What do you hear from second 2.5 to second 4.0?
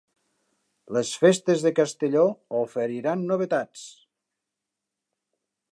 oferiran novetats.